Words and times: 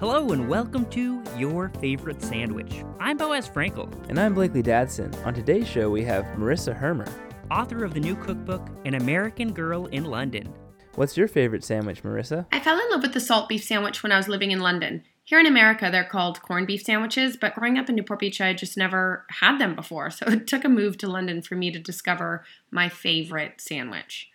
Hello 0.00 0.30
and 0.30 0.48
welcome 0.48 0.84
to 0.86 1.22
Your 1.36 1.68
Favorite 1.80 2.20
Sandwich. 2.20 2.84
I'm 3.00 3.16
Boaz 3.16 3.48
Frankel, 3.48 3.92
And 4.08 4.18
I'm 4.18 4.34
Blakely 4.34 4.62
Dadson. 4.62 5.14
On 5.24 5.32
today's 5.32 5.66
show, 5.68 5.90
we 5.90 6.04
have 6.04 6.24
Marissa 6.36 6.74
Hermer. 6.74 7.06
author 7.50 7.84
of 7.84 7.94
the 7.94 8.00
new 8.00 8.16
cookbook, 8.16 8.66
An 8.84 8.94
American 8.94 9.52
Girl 9.52 9.86
in 9.86 10.04
London. 10.04 10.52
What's 10.96 11.16
your 11.16 11.28
favorite 11.28 11.64
sandwich, 11.64 12.02
Marissa? 12.02 12.46
I 12.52 12.60
fell 12.60 12.78
in 12.78 12.90
love 12.90 13.02
with 13.02 13.14
the 13.14 13.20
salt 13.20 13.48
beef 13.48 13.64
sandwich 13.64 14.02
when 14.02 14.12
I 14.12 14.16
was 14.16 14.28
living 14.28 14.50
in 14.50 14.60
London. 14.60 15.04
Here 15.24 15.40
in 15.40 15.46
America, 15.46 15.88
they're 15.90 16.04
called 16.04 16.42
corned 16.42 16.66
beef 16.66 16.82
sandwiches, 16.82 17.36
but 17.40 17.54
growing 17.54 17.78
up 17.78 17.88
in 17.88 17.94
Newport 17.94 18.20
Beach, 18.20 18.40
I 18.40 18.52
just 18.52 18.76
never 18.76 19.24
had 19.30 19.58
them 19.58 19.74
before. 19.74 20.10
So 20.10 20.26
it 20.26 20.46
took 20.46 20.64
a 20.64 20.68
move 20.68 20.98
to 20.98 21.08
London 21.08 21.40
for 21.42 21.54
me 21.56 21.70
to 21.70 21.78
discover 21.78 22.44
my 22.70 22.88
favorite 22.88 23.60
sandwich. 23.60 24.28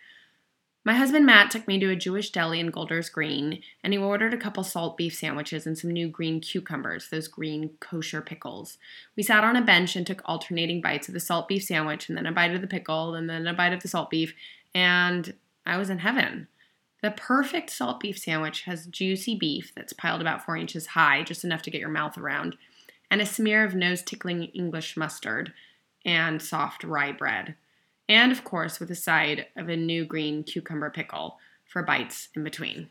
My 0.82 0.94
husband 0.94 1.26
Matt 1.26 1.50
took 1.50 1.68
me 1.68 1.78
to 1.78 1.90
a 1.90 1.96
Jewish 1.96 2.30
deli 2.30 2.58
in 2.58 2.70
Golders 2.70 3.10
Green, 3.10 3.62
and 3.84 3.92
he 3.92 3.98
ordered 3.98 4.32
a 4.32 4.38
couple 4.38 4.64
salt 4.64 4.96
beef 4.96 5.14
sandwiches 5.14 5.66
and 5.66 5.76
some 5.76 5.90
new 5.90 6.08
green 6.08 6.40
cucumbers, 6.40 7.10
those 7.10 7.28
green 7.28 7.72
kosher 7.80 8.22
pickles. 8.22 8.78
We 9.14 9.22
sat 9.22 9.44
on 9.44 9.56
a 9.56 9.62
bench 9.62 9.94
and 9.94 10.06
took 10.06 10.22
alternating 10.24 10.80
bites 10.80 11.06
of 11.06 11.12
the 11.12 11.20
salt 11.20 11.48
beef 11.48 11.64
sandwich, 11.64 12.08
and 12.08 12.16
then 12.16 12.24
a 12.24 12.32
bite 12.32 12.54
of 12.54 12.62
the 12.62 12.66
pickle, 12.66 13.14
and 13.14 13.28
then 13.28 13.46
a 13.46 13.52
bite 13.52 13.74
of 13.74 13.82
the 13.82 13.88
salt 13.88 14.08
beef, 14.08 14.34
and 14.74 15.34
I 15.66 15.76
was 15.76 15.90
in 15.90 15.98
heaven. 15.98 16.48
The 17.02 17.10
perfect 17.10 17.68
salt 17.68 18.00
beef 18.00 18.18
sandwich 18.18 18.62
has 18.62 18.86
juicy 18.86 19.36
beef 19.36 19.72
that's 19.76 19.92
piled 19.92 20.22
about 20.22 20.46
four 20.46 20.56
inches 20.56 20.88
high, 20.88 21.22
just 21.22 21.44
enough 21.44 21.60
to 21.62 21.70
get 21.70 21.80
your 21.80 21.90
mouth 21.90 22.16
around, 22.16 22.56
and 23.10 23.20
a 23.20 23.26
smear 23.26 23.64
of 23.64 23.74
nose 23.74 24.02
tickling 24.02 24.44
English 24.44 24.96
mustard 24.96 25.52
and 26.06 26.40
soft 26.40 26.84
rye 26.84 27.12
bread. 27.12 27.54
And 28.10 28.32
of 28.32 28.42
course, 28.42 28.80
with 28.80 28.90
a 28.90 28.96
side 28.96 29.46
of 29.56 29.68
a 29.68 29.76
new 29.76 30.04
green 30.04 30.42
cucumber 30.42 30.90
pickle 30.90 31.38
for 31.64 31.84
bites 31.84 32.28
in 32.34 32.42
between. 32.42 32.88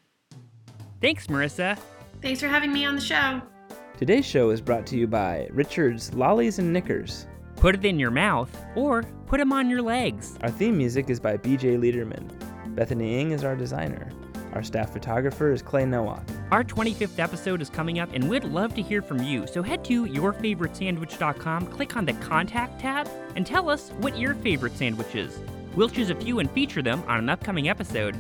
Thanks, 1.01 1.27
Marissa. 1.27 1.77
Thanks 2.21 2.39
for 2.39 2.47
having 2.47 2.71
me 2.71 2.85
on 2.85 2.95
the 2.95 3.01
show. 3.01 3.41
Today's 3.97 4.25
show 4.25 4.49
is 4.49 4.61
brought 4.61 4.87
to 4.87 4.97
you 4.97 5.07
by 5.07 5.49
Richard's 5.51 6.13
Lollies 6.13 6.57
and 6.57 6.71
Knickers. 6.71 7.27
Put 7.57 7.75
it 7.75 7.83
in 7.83 7.99
your 7.99 8.11
mouth 8.11 8.49
or 8.77 9.03
put 9.27 9.39
them 9.39 9.51
on 9.51 9.69
your 9.69 9.81
legs. 9.81 10.37
Our 10.41 10.49
theme 10.49 10.77
music 10.77 11.09
is 11.09 11.19
by 11.19 11.35
BJ 11.35 11.77
Leiderman. 11.77 12.73
Bethany 12.73 13.19
Ng 13.19 13.31
is 13.31 13.43
our 13.43 13.57
designer. 13.57 14.09
Our 14.53 14.63
staff 14.63 14.93
photographer 14.93 15.51
is 15.51 15.61
Clay 15.61 15.85
Nowak. 15.85 16.23
Our 16.51 16.63
25th 16.63 17.19
episode 17.19 17.61
is 17.61 17.69
coming 17.69 17.99
up, 17.99 18.09
and 18.13 18.27
we'd 18.27 18.43
love 18.43 18.73
to 18.73 18.81
hear 18.81 19.03
from 19.03 19.21
you. 19.21 19.45
So 19.45 19.61
head 19.61 19.85
to 19.85 20.05
yourfavoritesandwich.com, 20.05 21.67
click 21.67 21.95
on 21.95 22.05
the 22.05 22.13
Contact 22.13 22.79
tab, 22.79 23.07
and 23.35 23.45
tell 23.45 23.69
us 23.69 23.89
what 23.99 24.17
your 24.17 24.33
favorite 24.33 24.75
sandwich 24.75 25.13
is. 25.13 25.37
We'll 25.75 25.89
choose 25.89 26.09
a 26.09 26.15
few 26.15 26.39
and 26.39 26.49
feature 26.49 26.81
them 26.81 27.03
on 27.07 27.19
an 27.19 27.29
upcoming 27.29 27.69
episode. 27.69 28.17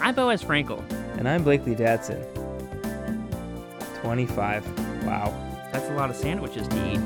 I'm 0.00 0.14
Boaz 0.14 0.44
Frankel. 0.44 0.84
And 1.16 1.26
I'm 1.26 1.44
Blakely 1.44 1.74
Dadson. 1.74 2.22
25. 4.02 5.04
Wow. 5.06 5.34
That's 5.72 5.88
a 5.88 5.94
lot 5.94 6.10
of 6.10 6.16
sandwiches 6.16 6.68
to 6.68 6.92
eat. 6.92 7.00